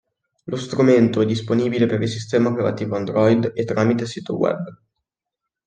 [0.45, 4.79] Lo strumento è disponibile per il sistema operativo android e tramite sito web.